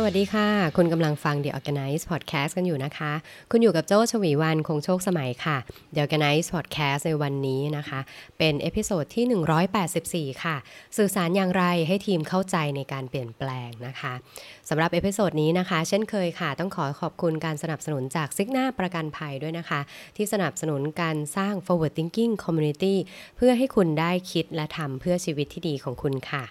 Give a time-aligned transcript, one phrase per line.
[0.00, 3.12] สวัสดีค่ะ คุณกำลังฟัง The ORGANICE Podcast กันอยู่นะคะ
[3.50, 5.56] คุณอยู่กับโจ้ ฉวีวรรณ คงโชคสมัยค่ะ
[5.94, 8.00] The ORGANICE Podcast ในวันนี้นะคะ
[8.38, 10.56] เป็น episode ที่ 184 ค่ะ
[10.96, 14.12] สื่อสารอย่างไรให้ทีมเข้าใจในการเปลี่ยนแปลงนะคะ
[14.68, 19.80] สำหรับ episode นี้นะคะ เช่นเคยค่ะ ต้องขอขอบคุณการสนับสนุนจากซิกนาประกันภัยด้วยนะคะ
[20.16, 22.94] ที่สนับสนุนการสร้าง forward thinking community
[23.36, 26.44] เพื่อให้คุณได้คิดและทำเพื่อชีวิตที่ดีของคุณค่ะ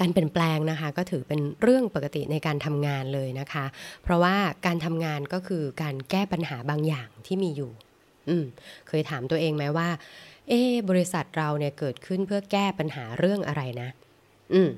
[0.00, 3.64] การเปลี่ยนแปลงนะคะก็ถือเป็นเรื่องปกติในการทำงานเลยนะคะ
[4.02, 7.72] เพราะว่าการทำงานก็คือการแก้ปัญหาบางอย่างที่มีอยู่
[8.28, 8.44] อืม
[8.88, 9.88] เคยถามตัวเองไหมว่า
[10.48, 10.52] เอ
[10.90, 13.88] บริษัทเราเนี่ยเกิดขึ้นเพื่อแก้ปัญหาเรื่องอะไรนะ
[14.54, 14.70] อืม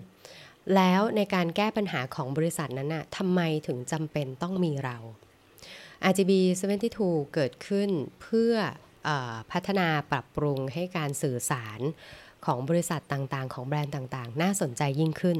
[0.74, 4.96] แล้วในการแก้ปัญหาของบริษัทนั้นน่ะทำไมถึงจำเป็นต้องมีเรา
[6.10, 6.32] RGB
[6.82, 7.90] 72 เกิดขึ้น
[8.22, 8.54] เพื่อ
[9.08, 9.10] อ
[9.52, 11.80] พัฒนาปรับปรุงให้การสื่อสาร
[12.46, 15.38] ของบริษัทต่างๆ ของแบรนด์ต่างๆ น่าสนใจยิ่งขึ้น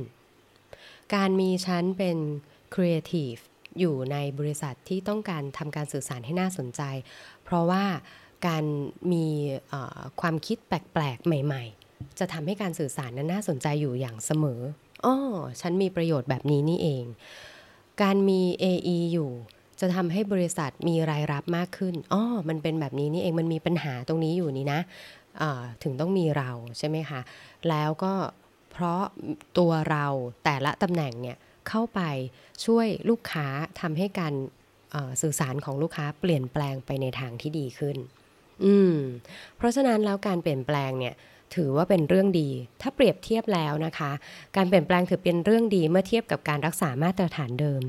[1.14, 2.18] การมีชั้นเป็น
[2.74, 3.34] ครีเอทีฟ
[3.78, 6.82] อยู่ในบริษัทที่ต้องการทำการสื่อสารให้น่าสนใจ
[7.44, 7.84] เพราะว่า
[8.46, 8.64] การ
[9.12, 9.26] มี
[10.20, 14.60] ความคิดแปลกๆ ใหม่ ๆ จะทำให้การสื่อสารนั้นน่าสนใจอยู่อย่างเสมอ
[15.04, 15.16] อ้อ
[15.60, 17.04] ฉันมีประโยชน์แบบนี้นี่เอง
[18.02, 19.30] การมี AE อยู่
[19.80, 24.80] จะทำให้บริษัทมีรายรับมากขึ้นอ้อมันเป็นแบบนี้นี่เอง มันมีปัญหาตรงนี้อยู่นี่นะ
[25.82, 27.20] ถึงต้องมีเราใช่ไหมคะ
[27.68, 28.12] แล้วก็
[28.72, 29.02] เพราะ
[29.58, 30.06] ตัวเรา
[30.44, 31.36] แต่ละตำแหน่งเนี่ย
[31.68, 32.00] เข้าไป
[32.64, 33.46] ช่วยลูกค้า
[33.80, 34.34] ทำให้การ
[35.22, 37.96] สื่อสารของลูกค้าเปลี่ยนแปลงไปในทางที่ดีขึ้น
[38.64, 38.96] อืม
[39.56, 41.14] เพราะฉะนั้นแล้วการเปลี่ยนแปลงเนี่ย
[41.54, 42.48] ถือว่าเป็นเรื่องดี
[42.82, 44.12] ถ้าเปรียบเทียบแล้วนะคะ
[44.56, 47.82] การเปลี่ยนแปลงถือเป็นเรื่องดีเมื่อเทียบกับการรักษามาตรฐานเดิม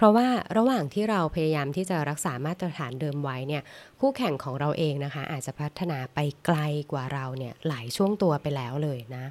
[0.00, 3.62] เพราะว่าระหว่างที่เราพยายามที่จะรักษามาตรฐานเดิมไว้เนี่ย
[4.00, 6.58] คู่แข่งของเราเองนะคะ อาจจะพัฒนาไปไกล
[6.92, 9.24] กว่าเราเนี่ยหลายช่วงตัวไปแล้วเลยนะ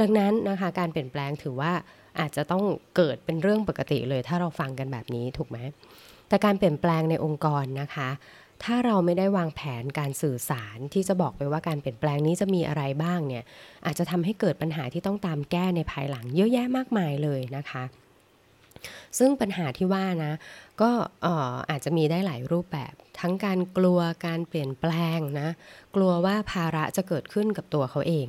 [0.00, 1.72] ดังนั้นนะคะการเปลี่ยนแปลงถือว่า
[2.20, 2.64] อาจจะต้อง
[2.96, 5.58] เกิดเป็นเรื่องปกติเลย ถ้าเราฟังกันแบบนี้ถูกไหม
[6.28, 8.08] แต่การเปลี่ยนแปลงในองค์กรนะคะ
[8.64, 13.44] ถ้าเราไม่ได้วางแผนการสื่อสารที่จะบอกไปว่าการเปลี่ยนแปลงนี้จะมีอะไรบ้างเนี่ย
[13.86, 17.84] อาจจะทำให้เกิดปัญหาที่ต้องตามแก้ในภายหลังเยอะแยะมากมายเลยนะคะ
[19.18, 20.32] ซึ่งปัญหาที่ว่านะ
[20.80, 20.90] ก็
[21.70, 25.48] อาจจะมีได้หลายรูปแบบ ทั้งการกลัวการเปลี่ยนแปลงนะ
[25.94, 28.28] กลัวว่าภาระจะเกิดขึ้นกับตัวเขาเอง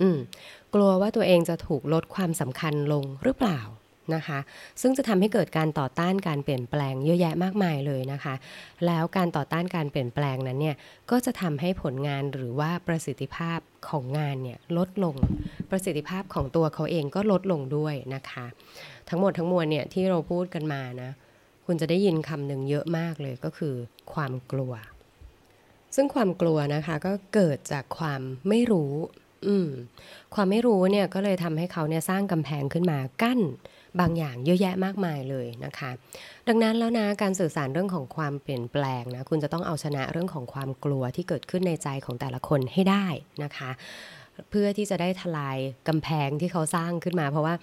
[0.00, 0.18] อืม
[0.74, 3.60] กลัวว่าตัวเองจะถูกลดความสำคัญลงหรือเปล่า
[4.14, 4.38] นะคะ
[4.80, 8.34] ซึ่งจะทำให้เกิดการต่อต้านการเปลี่ยนแปลงเยอะแยะมากมายเลยนะคะ
[8.86, 10.76] แล้วการต่อต้านการเปลี่ยนแปลงนั้นเนี่ย
[11.10, 13.58] ก็จะทำให้ผลงานหรือว่าประสิทธิภาพ
[13.88, 15.16] ของงานเนี่ยลดลง
[15.70, 18.46] ประสิทธิภาพของตัวเขาเองก็ลดลงด้วยนะคะ
[19.08, 21.10] ทั้งหมดทั้งมวลเนี่ยที่เราพูดกันมานะ
[21.66, 23.74] คุณจะได้ยินคำหนึ่งเยอะมากเลยก็คือ
[24.12, 24.72] ความกลัว
[25.94, 28.92] ซึ่งความกลัวนะคะก็เกิดจากความไม่รู้
[29.46, 29.70] อืม
[30.34, 33.40] ความไม่รู้เนี่ยก็เลยทำให้เขาเนี่ยสร้างกำแพงขึ้นมากั้น
[34.00, 35.90] บางอย่างเยอะแยะมากมายเลยนะคะ
[36.48, 43.06] ดังนั้นแล้วนะการสื่อสารเรื่องของความเปลี่ยนแปลงนะคุณจะต้องเอาชนะเรื่องของความกลัวที่เกิดขึ้นในใจของแต่ละคนให้ได้
[43.42, 43.70] นะคะ
[44.50, 45.58] เพื่อที่จะได้ทลาย
[45.88, 47.54] กำแพงที่เขาสร้างขึ้นมา เพราะว่า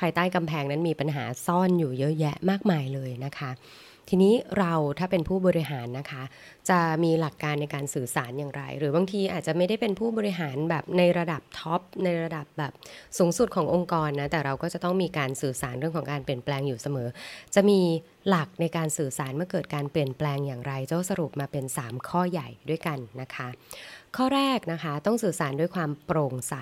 [0.00, 3.50] ภายใต้กำแพงนั้นมีปัญหาซ่อนอยู่เยอะแยะมากมายเลยนะคะ
[4.08, 6.22] ทีนี้เราถ้าเป็นผู้บริหารนะคะ
[6.70, 12.72] จะมีหลักการในการสื่อสารอย่างไร หรือบางทีอาจจะไม่ได้เป็นผู้บริหารแบบในระดับท็อปในระดับแบบ
[13.18, 17.08] สูงสุดขององค์กรนะแต่เราก็จะต้องมีการสื่อสารเรื่องของการเปลี่ยนแปลงอยู่เสมอ
[17.54, 17.80] จะมี
[18.28, 23.48] หลักในการสื่อสารเมื่อเกิดการเปลี่ยนแปลงอย่างไร เจ้าสรุปมาเป็น 3 ข้อใหญ่ด้วยกันนะคะ
[24.16, 26.54] ข้อแรกนะคะต้องสื่อสารด้วยความโปร่งใส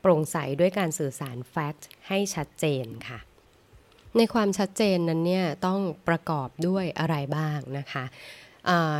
[0.00, 3.18] โปร่งใสด้วยการสื่อสารแฟกต์ให้ชัดเจนค่ะ
[4.16, 8.04] ในความชัดเจนนั้นเนี่ยต้องประกอบด้วยอะไรบ้างนะคะ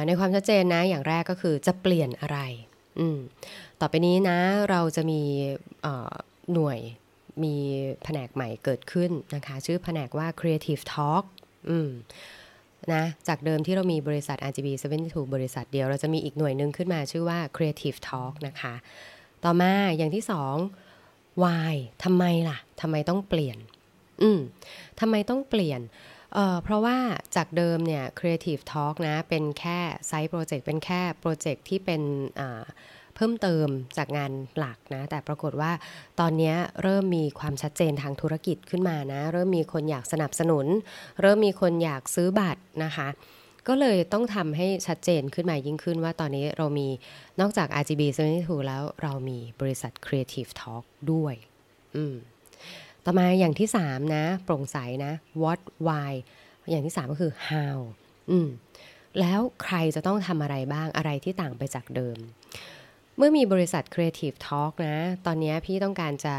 [0.07, 2.39] ในความชัดเจนนะอย่างแรกก็คือจะเปลี่ยนอะไร
[3.81, 4.39] ต่อไปนี้นะ
[4.71, 5.23] เราจะมี
[6.55, 6.79] หน่วย
[7.43, 7.57] มี
[8.05, 11.25] แผนกใหม่เกิดขึ้นนะคะ ชื่อแผนกว่า Creative Talk
[12.93, 14.69] นะจากเดิมที่เรามีบริษัท RGB
[15.03, 18.75] 72 บริษัทเดียว เราจะมีอีกหน่วยหนึ่งขึ้นมาชื่อว่า Creative Talk นะคะ
[19.45, 20.57] ต่อมาอย่างที่สอง
[21.43, 21.75] why
[22.05, 23.59] ทำไมล่ะทำไมต้องเปลี่ยน
[24.23, 24.41] อืม
[25.01, 25.81] ทำไมต้องเปลี่ยน
[26.35, 26.97] เเพราะว่า
[27.37, 32.03] จากเดิมเนี่ย Creative Talk นะ เป็นแค่ไซต์โปรเจกต์เป็นแค่โปรเจกต์ที่เป็น
[33.17, 35.73] เพิ่มเติมจากงานหลักนะ แต่ปรากฏว่า
[36.21, 40.67] ตอนนี้เริ่มมีความชัดเจนทางธุรกิจขึ้นมานะ เริ่มมีคนอยากสนับสนุน
[41.21, 43.09] เริ่มมีคนอยากซื้อบัตรนะคะ
[43.69, 46.89] ก็เลยต้องทำให้ชัดเจนขึ้นมายิ่งขึ้นว่าตอนนี้เรามี
[47.41, 48.03] นอกจาก RGB
[48.37, 51.35] 72แล้วเรามีบริษัท Creative Talk ด้วย
[51.97, 52.17] อืม
[53.11, 55.13] ต่อมาอย่างที่3นะ โปร่งใสนะ
[55.43, 56.13] what why
[56.71, 57.79] อย่างที่3ก็คือ how
[58.31, 58.49] อืม
[59.21, 62.19] แล้วใครจะต้องทำอะไรบ้างอะไรที่ต่างไปจากเดิม
[63.17, 64.97] เมื่อมีบริษัท Creative Talk นะ
[65.27, 66.37] ตอนนี้พี่ต้องการจะ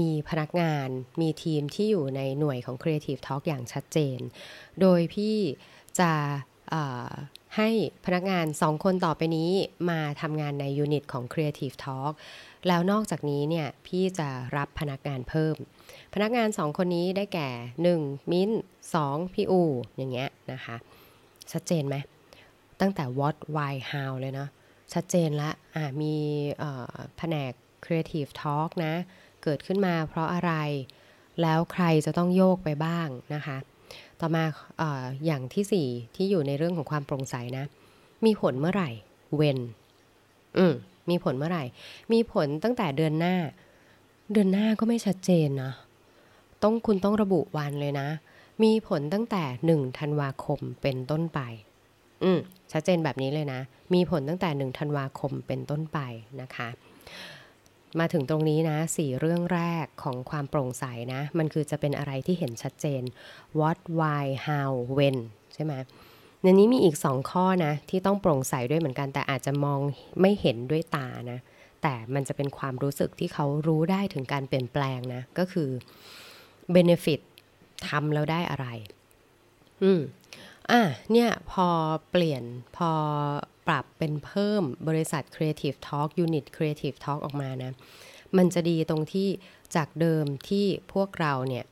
[0.00, 0.88] มีพนักงาน
[1.20, 4.18] มีทีมที่อยู่ในหน่วยของ Creative Talk อย่างชัดเจน
[4.80, 5.36] โดยพี่
[6.00, 6.12] จะ
[7.56, 7.68] ให้
[8.04, 9.50] พนักงาน 2 คนต่อไปนี้
[9.90, 12.12] มาทำงานในยูนิตของ Creative Talk
[12.68, 15.56] แล้วนอกจากนี้เนี่ยพี่จะรับพนักงานเพิ่ม
[16.14, 17.48] พนักงาน2คนนี้ได้แก่
[17.94, 18.32] 1.
[18.32, 18.50] มิ้น
[18.92, 19.34] 2.
[19.34, 19.62] พี่อู
[19.96, 20.76] อย่างเงี้ยนะคะ
[21.52, 21.96] ชัดเจนไหม
[22.80, 24.50] ตั้งแต่ what why how เลยเนาะ
[24.92, 26.14] ชัดเจนละะมี
[27.16, 27.52] แผนก
[27.84, 28.94] Creative Talk นะ
[29.42, 30.52] เกิดขึ้นมาเพราะอะไร
[31.42, 33.56] แล้วใครจะต้องโยกไปบ้างนะคะ
[34.20, 34.44] ต่อมา
[34.80, 34.82] อ
[35.26, 37.64] อย่างที่ 4 ที่อยู่ในเรื่องของความโปร่งใสนะ
[38.24, 38.90] มีผลเมื่อไหร่
[39.38, 39.58] when
[40.58, 40.74] อืม
[41.10, 41.64] มีผลเมื่อไหร่
[42.12, 43.34] มีผลตั้งแต่เดือนหน้า
[44.32, 45.72] เดือนหน้าก็ไม่ชัดเจนนะ
[46.62, 48.08] ต้องคุณต้องระบุวันเลยนะ
[48.62, 51.40] มีผลตั้งแต่หนึ่งธันวาคมเป็นต้นไป
[52.24, 52.38] อืม
[52.72, 53.60] ชัดเจนแบบนี้เลยนะ
[53.94, 55.98] มีผลตั้งแต่หนึ่งธันวาคมเป็นต้นไป
[56.40, 56.68] นะคะ
[57.98, 63.02] มาถึงตรงนี้นะสี่เรื่องแรกของความโปร่งใสนะ มันคือจะเป็นอะไรที่เห็นชัดเจน
[63.60, 65.18] what why how when
[65.54, 65.72] ใช่ไหม
[66.46, 69.80] ในนี้มีอีกสองข้อนะ ที่ต้องโปร่งใสด้วยเหมือนกันแต่อาจจะมอง
[70.20, 71.38] ไม่เห็นด้วยตานะ
[71.82, 75.70] แต่มันจะเป็นความรู้สึกที่เขารู้ได้ถึงการเปลี่ยนแปลงนะ ก็คือ
[76.74, 77.20] benefit
[77.88, 78.66] ทำแล้วได้อะไร
[79.82, 80.00] อืม
[80.70, 80.82] อะ
[81.12, 81.68] เนี่ยพอ
[82.10, 82.42] เปลี่ยน
[82.76, 82.90] พอ
[83.66, 87.72] ปรับเป็นเพิ่มบริษัท Creative Talk Unit Creative Talk ออกมานะ
[88.36, 89.28] มันจะดีตรงที่
[89.76, 91.64] จากเดิมที่พวกเราเนี่ย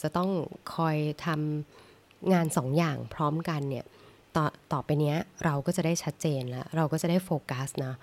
[0.00, 0.30] จะต้อง
[0.74, 1.87] คอยทำ
[2.32, 3.84] งานสองอย่างพร้อมกันเนี่ย
[4.36, 7.94] ต่อต่อไปเนี้ยเราก็จะได้ชัดเจนแล้ว เราก็จะได้โฟกัสนะ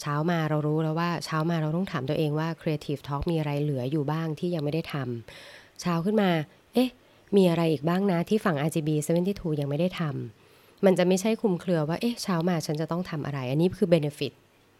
[0.00, 6.30] เช้ามาเรารู้แล้วว่าเช้ามาเราต้องถามตัวเองว่า Creative Talk มีอะไรเหลืออยู่บ้างที่ยังไม่ได้ทำเช้าขึ้นมา
[6.74, 6.90] เอ๊ะ
[7.36, 8.88] มีอะไรอีกบ้างนะที่ฝั่ง RGB
[9.26, 14.32] 72 ยังไม่ได้ทำมันจะไม่ใช่คุมเครือว่าเอ๊ะเช้ามาฉันจะต้องทำอะไร อันนี้คือ benefit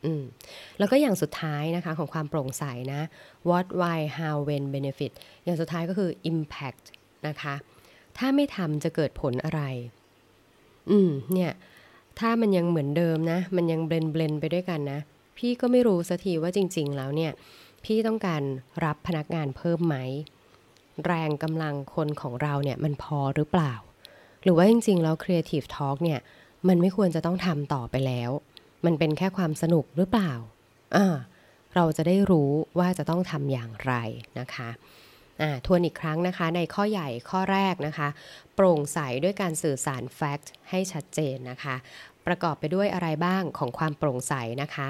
[0.05, 0.23] อืม
[0.79, 3.00] แล้วก็อย่างสุดท้ายนะคะของความโปร่งใสนะ
[3.50, 5.12] what why how when benefit
[5.44, 6.85] อย่างสุดท้ายก็คือ impact
[7.29, 7.55] นะคะ
[8.19, 9.62] ถ้าไม่ทำจะเกิดผลอะไร
[10.91, 11.53] อืม เนี่ย
[12.19, 15.00] ถ้ามันยังเหมือนเดิมนะ มันยังเบลนเบลนไปด้วยกันนะ
[15.38, 17.32] พี่ก็ไม่รู้สักทีว่าจริง ๆ แล้วเนี่ย
[17.85, 18.43] พี่ต้องการ
[18.85, 19.97] รับพนักงานเพิ่มไหม
[21.06, 23.73] แรงกำลังคนของเราเนี่ยมันพอหรือเปล่า
[24.43, 26.20] หรือว่าจริง ๆ แล้ว Creative Talk เนี่ย
[26.69, 28.31] มันไม่ควรจะต้องทำต่อไปแล้ว
[28.85, 30.32] มันเป็นแค่ความสนุกหรือเปล่า
[30.97, 31.17] อ่า
[31.75, 33.93] เราจะได้รู้ว่าจะต้องทำอย่างไร
[34.38, 34.69] นะคะ
[35.67, 38.09] ทวนอีกครั้งนะคะ ในข้อใหญ่ข้อแรกนะคะ
[38.55, 41.77] โปร่งใสด้วยการสื่อสารแฟกต์ให้ชัดเจนนะคะ
[42.27, 44.89] ประกอบไปด้วยอะไรบ้างของความโปร่งใสนะคะ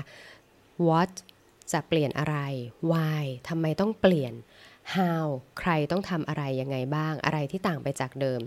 [0.86, 1.12] what
[1.72, 2.36] จะเปลี่ยนอะไร
[2.92, 4.34] why ทำไมต้องเปลี่ยน
[4.94, 5.24] how
[5.58, 8.40] ใครต้องทำอะไรยังไงบ้าง อะไรที่ต่างไปจากเดิม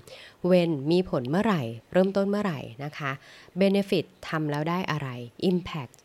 [0.50, 1.62] when มีผลเมื่อไหร่
[1.92, 3.12] เริ่มต้นเมื่อไหร่นะคะ
[3.62, 5.10] benefit ทำแล้วได้อะไร
[5.52, 5.96] impact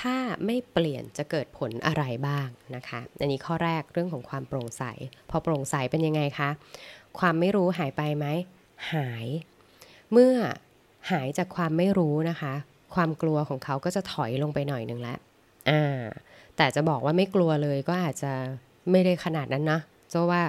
[0.00, 4.84] ถ้าไม่เปลี่ยนจะเกิดผลอะไรบ้างนะคะ อันนี้ข้อแรกเรื่องของความโปร่งใส
[5.30, 6.50] พอโปร่งใสเป็นยังไงคะ
[7.18, 8.26] ความไม่รู้หายไปไหม
[8.92, 9.26] หาย
[10.12, 10.34] เมื่อ
[11.10, 12.54] หายจากความไม่รู้นะคะ
[12.94, 15.18] ความกลัวของเขาก็จะถอยลงไปหน่อยหนึ่งแล้ว
[15.70, 16.02] อ่า
[16.56, 18.32] แต่จะบอกว่าไม่กลัวเลยก็อาจจะ
[18.90, 19.80] ไม่ได้ขนาดนั้นนะ
[20.10, 20.42] เพราะว่า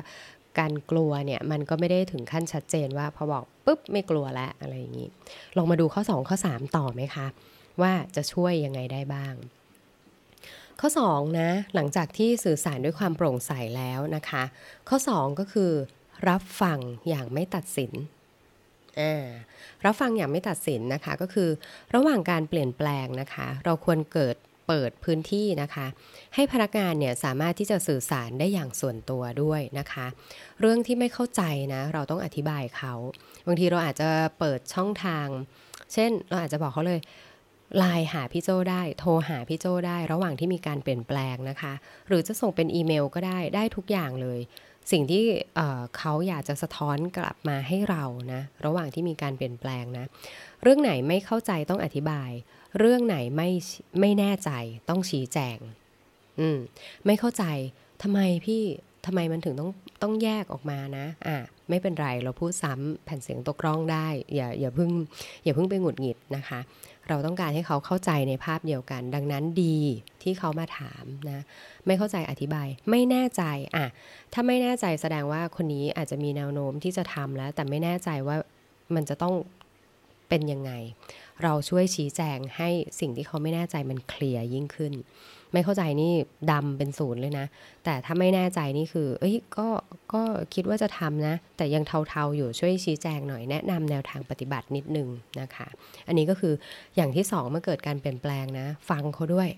[0.59, 5.09] การกลัวเนี่ยมันก็ไม่ได้ถึงขั้นชัดเจนว่าพอบอกปุ๊บไม่กลัวแล้วอะไรอย่างนี้
[5.57, 7.27] ลองมาดูข้อ 2 ข้อ 3 ต่อไหมคะ
[7.81, 9.35] ว่าจะช่วยยังไงได้บ้าง
[10.79, 14.43] ข้อ2นะหลังจากที่สื่อสารด้วยความโปร่งใสแล้วนะคะ
[14.89, 15.71] ข้อ 2 ก็คือ
[16.29, 16.79] รับฟัง
[17.09, 17.91] อย่างไม่ตัดสิน
[19.85, 21.49] รับฟังอย่างไม่ตัดสินนะคะก็คือ
[21.95, 24.35] ระหว่างการเปลี่ยนแปลงนะคะ เราควรเกิด
[24.67, 25.87] เปิดพื้นที่นะคะ
[26.35, 30.05] ให้พนักงานเนี่ยสามารถที่จะสื่อสารได้อย่างส่วนตัวด้วยนะคะ
[30.59, 31.41] เรื่องที่ไม่เข้าใจ
[31.73, 32.93] นะเราต้องอธิบายเขา
[33.47, 35.27] บางทีเราอาจจะเปิดช่องทาง
[35.93, 36.99] เช่น เราอาจจะบอกเขาเลย
[37.77, 41.73] ไลน์หาพี่โจได้ โทรหาพี่โจได้ ระหว่างที่มีการเปลี่ยนแปลงนะคะ
[42.07, 44.39] หรือจะส่งเป็นอีเมลก็ได้ได้ทุกอย่างเลย
[44.91, 45.23] สิ่งที่
[45.55, 48.03] เเขาอยากจะสะท้อนกลับมาให้เรา
[48.33, 50.05] นะ ระหว่างที่มีการเปลี่ยนแปลงนะ
[50.63, 52.29] เรื่องไหนไม่เข้าใจต้องอธิบาย
[52.79, 53.49] เรื่องไหนไม่
[53.99, 54.51] ไม่แน่ใจ
[54.89, 55.57] ต้องชี้แจง
[56.39, 56.57] อืม
[57.05, 57.43] ไม่เข้าใจ
[58.03, 58.63] ทำไมพี่
[59.05, 59.71] ทำไมมันถึงต้อง
[60.03, 61.37] ต้องแยกออกมานะ อะ
[61.69, 64.89] ไม่เป็นไรเราพูดซ้ำแผ่นเสียงตกร่องได้ อย่าอย่าเพิ่ง
[65.43, 66.59] อย่าเพิ่งไปหงุดหงิดนะคะ
[67.09, 69.79] เราต้องการให้เขาเข้าใจในภาพเดียวกัน ดังนั้นดี
[70.23, 71.39] ที่เขามาถามนะ
[71.85, 73.43] ไม่เข้าใจอธิบาย ไม่แน่ใจ
[73.75, 73.85] อะ
[74.33, 78.37] ถ้าไม่แน่ใจแสดงว่าคนนี้อาจจะมีแนวโน้มที่จะทำแล้ว แต่ไม่แน่ใจว่า
[78.95, 79.33] มันจะต้อง
[80.29, 80.71] เป็นยังไง
[81.43, 82.69] เราช่วยชี้แจงให้
[82.99, 84.93] สิ่งที่เขาไม่แน่ใจมันเคลียร์ยิ่งขึ้น
[85.55, 86.13] ไม่เข้าใจนี่
[86.51, 87.45] ดำเป็นศูนย์เลยนะ
[87.85, 89.67] แต่ถ้าไม่แน่ใจนี่คือ เอ้ยก็
[90.13, 90.21] ก็
[90.53, 95.07] คิดว่าจะทำนะ แต่ยังเทาๆอยู่ช่วยชี้แจงหน่อยแนะนำแนวทางปฏิบัตินิดนึง
[95.41, 95.67] นะคะ
[96.07, 96.53] อันนี้ก็คือ
[96.95, 99.49] อย่างที่สองเมื่อเกิดการเปลี่ยนแปลงนะ ฟังเขาด้วย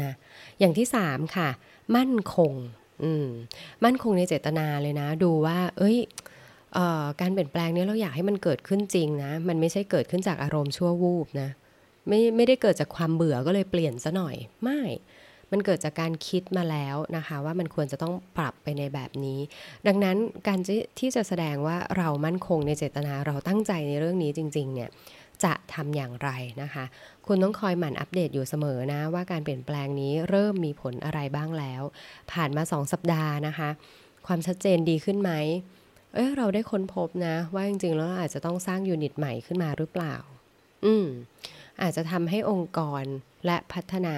[0.00, 0.10] นะ
[0.58, 1.48] อย่างที่สามค่ะ
[1.96, 2.52] มั่นคง
[3.04, 3.28] อืม
[3.84, 5.98] มั่นคงในเจตนาเลยนะ ดูว่า เอ้ย
[7.20, 11.50] การเปลี่ยนแปลงนี้เราอยากให้มันเกิดขึ้นจริงนะ มันไม่ใช่เกิดขึ้นจากอารมณ์ชั่ววูบนะ
[12.08, 14.80] ไม่ไม่ได้เกิดจากความเบื่อก็เลยเปลี่ยนซะหน่อย ไม่
[15.52, 19.38] มันเกิดจากการคิดมาแล้วนะคะว่ามันควรจะต้องปรับไปในแบบนี้
[19.86, 20.16] ดังนั้น
[20.48, 20.58] การ
[20.98, 24.90] ที่จะแสดงว่าเรามั่นคงในเจตนาเราตั้งใจในเรื่องนี้จริง ๆ เนี่ย
[25.44, 26.30] จะทำอย่างไร
[26.62, 26.84] นะคะ
[27.26, 31.82] คุณต้องคอยหมั่นอัปเดตอยู่เสมอนะ ว่าการเปลี่ยนแปลงนี้เริ่มมีผลอะไรบ้างแล้ว
[32.32, 33.68] ผ่านมา 2 สัปดาห์นะคะ
[34.26, 35.32] ความชัดเจนดีขึ้นไหม
[36.14, 40.14] เอ้ยเราได้ค้นพบนะ ว่าจริงๆ แล้วอาจจะต้องสร้างยูนิตใหม่ขึ้นมาหรือเปล่า
[40.84, 41.06] อืม
[41.82, 43.04] อาจจะทำให้องค์กร
[43.46, 44.16] และพัฒนา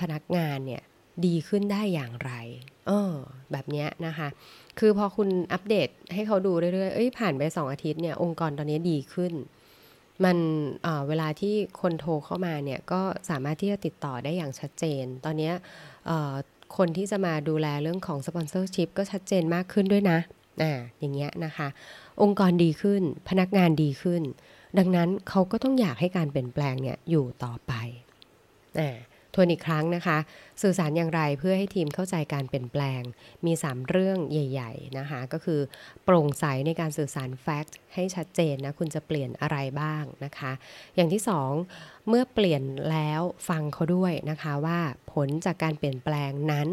[0.00, 0.82] พนักงานเนี่ย
[1.26, 2.32] ดีขึ้นได้อย่างไร
[2.86, 3.14] เออ
[3.52, 4.28] แบบนี้นะคะ
[4.78, 9.32] คือพอคุณอัปเดตให้เขาดูเรื่อยๆ เอ้ย ผ่านไปสองอาทิตย์เนี่ย องค์กรตอนนี้ดีขึ้น
[10.24, 10.36] มัน
[10.82, 13.00] เเวลาที่คนโทรเข้ามาเนี่ย ก็
[13.30, 15.52] สามารถที่จะติดต่อได้อย่างชัดเจน ตอนนี้
[16.76, 20.18] คนที่จะมาดูแลเรื่องของสปอนเซอร์ชิพก็ชัดเจนมากขึ้นด้วยนะ
[20.62, 21.68] อ่า อย่างเงี้ยนะคะ
[22.22, 24.22] องค์กรดีขึ้น พนักงานดีขึ้น
[24.78, 27.72] ดังนั้นเขาก็ต้องอยากให้การเปลี่ยนแปลงเนี่ยอยู่ต่อไป
[28.80, 28.96] อ่า
[29.36, 30.18] ทวนอีกครั้งนะคะ
[30.62, 33.02] สื่อสารอย่างไรเพื่อให้ทีมเข้าใจการเปลี่ยนแปลง
[33.46, 35.60] มี 3 เรื่องใหญ่ๆนะคะ ก็คือ
[36.04, 40.52] โปร่งใสในการสื่อสารแฟกต์ให้ชัดเจนนะ คุณจะเปลี่ยนอะไรบ้างนะคะ
[40.94, 41.22] อย่างที่
[41.64, 44.78] 2 เมื่อเปลี่ยนแล้วฟังเขาด้วยนะคะว่า
[45.12, 46.70] ผลจากการเปลี่ยนแปลงนั้น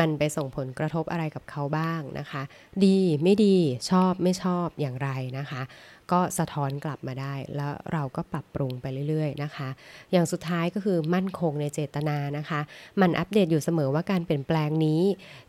[0.00, 2.42] มันไปส่งผลกระทบอะไรกับเขาบ้างนะคะ
[2.84, 3.56] ดีไม่ดี
[3.90, 5.62] ชอบไม่ชอบอย่างไรนะคะ
[6.12, 9.68] ก็สะท้อนกลับมาได้ แล้วเราก็ปรับปรุงไปเรื่อยๆนะคะ
[10.12, 12.60] อย่างสุดท้ายก็คือมั่นคงในเจตนานะคะ
[13.00, 15.02] มันอัปเดตอยู่เสมอว่าการเปลี่ยนแปลงนี้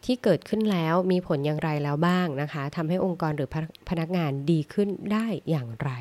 [0.05, 3.49] ที่เกิดขึ้นแล้วมีผลอย่างไรแล้วบ้างนะคะทำให้องค์กรหรือ
[3.89, 5.91] พนักงานดีขึ้นได้อย่างไร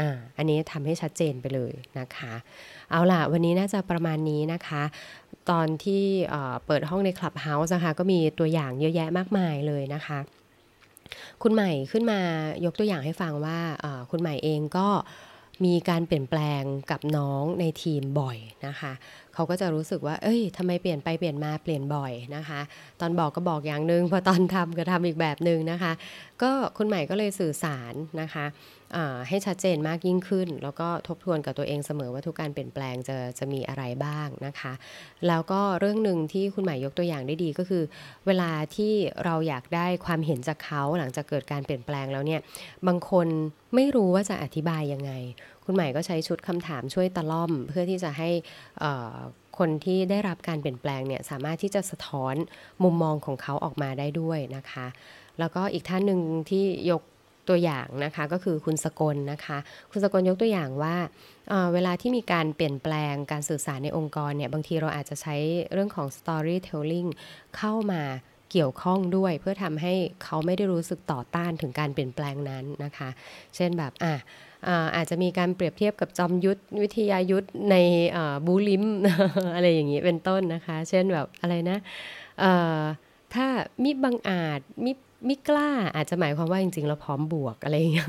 [0.00, 2.34] อ่าอันนี้ทำให้ชัดเจนไปเลยนะคะ
[2.90, 4.82] เอาล่ะ วันนี้น่าจะประมาณนี้นะคะ
[5.50, 6.04] ตอนที่
[6.66, 10.18] เปิดห้องในคลับเฮาส์นะคะก็มีตัวอย่างเยอะแยะมากมายเลยนะคะ
[11.42, 12.20] คุณใหม่ขึ้นมา
[12.64, 13.58] ยกตัวอย่างให้ฟังว่า
[14.10, 14.88] คุณใหม่เองก็
[15.64, 18.92] มีการเปลี่ยนแปลงกับน้องในทีมบ่อยนะคะ
[19.34, 22.60] เขาก็จะรู้สึกว่า เอ้ยทำไมเปลี่ยนไปเปลี่ยนมาเปลี่ยนบ่อยนะคะ
[23.00, 25.92] ตอนบอกก็บอกอย่างหนึ่งพอตอนทำก็ทำอีกแบบหนึ่งนะคะ
[26.42, 28.46] ก็คุณใหม่ก็เลยสื่อสารนะคะ
[29.28, 34.72] ให้ชัดเจนมากยิ่งขึ้น แล้วก็ทบทวนกับตัวเองเสมอว่าทุกการเปลี่ยนแปลงจะจะมีอะไรบ้างนะคะ
[35.28, 37.82] แล้วก็เรื่องหนึ่งที่คุณหมายยกตัวอย่างได้ดีก็คือ
[38.26, 38.92] เวลาที่
[39.24, 42.40] เราอยากได้ความเห็นจากเขาหลังจากเกิดการเปลี่ยนแปลงแล้วเนี่ย
[42.86, 43.26] บางคน
[43.74, 45.12] ไม่รู้ว่าจะอธิบายยังไง
[45.64, 48.30] คุณหมายก็ใช้ชุดคำถามช่วยตะล่อม เพื่อที่จะให้
[49.58, 52.34] คนที่ได้รับการเปลี่ยนแปลงเนี่ยสามารถที่จะสะท้อน
[52.82, 54.86] มุมมองของเขาออกมาได้ด้วยนะคะ
[55.38, 57.02] แล้วก็อีกท่านหนึ่งที่ยก
[57.48, 59.58] ตัวอย่างนะคะก็คือคุณสกลนะคะ
[59.90, 60.96] คุณสกลยกตัวอย่างว่า
[61.48, 65.36] เเวลาที่มีการเปลี่ยนแปลงการสื่อสารในองค์กรเนี่ยบางทีเราอาจจะใช้
[65.72, 67.08] เรื่องของ storytelling
[67.56, 68.02] เข้ามา
[68.50, 73.08] เกี่ยวข้องด้วยเพื่อทำให้เขาไม่ได้รู้สึกต่อต้านถึงการเปลี่ยนแปลงนั้นนะคะ
[73.56, 74.14] เช่นแบบอะ
[74.96, 77.76] อาจจะมีการเปรียบเทียบกับจอมยุทธวิทยายุทธใน
[78.46, 78.84] บู๊ลิ้ม
[79.54, 81.78] อะไรอย่างนี้เป็นต้นนะคะ เช่นแบบอะไรนะ
[83.34, 83.46] ถ้า
[83.82, 88.08] มิบังอาจมิ มิกล้าอาจจะหมายความว่าจริงๆเราพร้อมบวกอะไรอย่างเงี้ย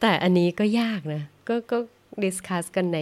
[0.00, 1.78] แต่อันนี้ก็ยากนะ ก็ก็
[2.22, 3.00] discuss กันใน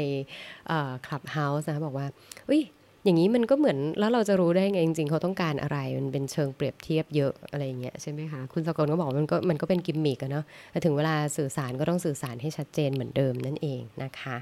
[1.06, 2.06] Clubhouse นะบอกว่า
[2.48, 2.62] อุ้ย
[3.04, 14.36] อย่างนี้มันก็เหมือนแล้วเราจะรู้ได้ไงจริงๆ เขาต้องการอะไร มันเป็นเชิงเปรียบเทียบเยอะอะไรอย่างเงี้ยใช่ไหมคะ คุณสกลก็บอกมันก็มันก็เป็นกิมมิกอะเนาะแต่ถึงเวลาสื่อสารก็ต้องสื่อสารให้ชัดเจนเหมือนเดิมนั่นเองนะคะ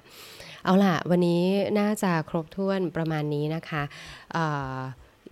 [0.64, 1.42] เอาล่ะ วันนี้
[1.78, 3.83] น่าจะครบถ้วนประมาณนี้นะคะ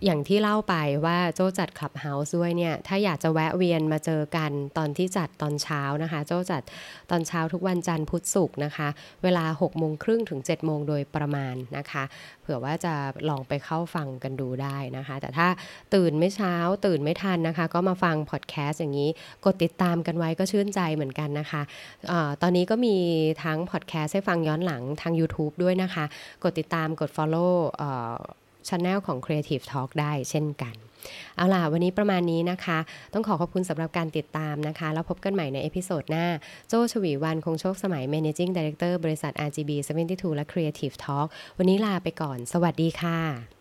[0.05, 6.61] อย่างที่เล่าไปว่าโจ้จัดคลับเฮาส์ด้วยเนี่ย ถ้าอยากจะแวะเวียนมาเจอกันตอนที่จัดตอนเช้านะคะ โจ้จัด
[7.11, 8.87] ตอนเช้าทุกวันจันทร์พุธศุกร์นะคะ
[9.23, 12.03] เวลา6โมงครึ่งถึง7โมงโดยประมาณนะคะ
[12.41, 12.93] เผื่อว่าจะ
[13.29, 15.47] ลองไปเข้าฟังกันดูได้นะคะ แต่ถ้า
[15.93, 16.55] ตื่นไม่เช้า
[16.85, 19.09] ตื่นไม่ทันนะคะ ก็มาฟังพอดแคสต์อย่างนี้
[19.45, 21.61] กดติดตามกันไว้ก็ชื่นใจเหมือนกันนะคะ
[22.11, 22.95] ออตอนนี้ก็มี
[23.43, 26.05] ทั้งพอดแคสต์ให้ฟังย้อนหลังทาง YouTube ด้วยนะคะ
[26.43, 27.53] กดติดตามกด follow
[28.69, 30.75] channel ของ Creative Talk ได้เช่นกัน
[31.37, 32.79] เอาล่ะ วันนี้ประมาณนี้นะคะ
[33.13, 36.25] ต้องขอขอบคุณสำหรับการติดตามนะคะ แล้วพบกันใหม่ใน episode หน้า
[36.67, 39.71] โจ้ ฉวีวรรณ คงโชคสมัย Managing Director บริษัท RGB
[40.07, 41.27] 72 และ Creative Talk
[41.57, 43.60] วันนี้ลาไปก่อน สวัสดีค่ะ